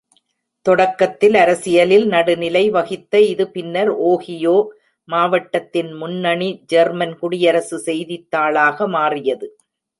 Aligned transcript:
தொடக்கத்தில் 0.65 1.35
அரசியலில் 1.35 2.05
நடுநிலை 2.07 2.63
வகித்த 2.69 3.21
இது 3.27 3.45
பின்னர் 3.49 3.91
ஓஹியோ 4.09 4.55
மாவட்டத்தின் 5.07 5.91
முன்னணி 5.93 6.49
ஜெர்மன் 6.65 7.15
குடியரசு 7.19 7.79
செய்தித்தாளாக 7.85 8.87
மாறியது. 8.97 9.49